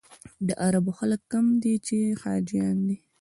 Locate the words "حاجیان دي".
2.21-2.97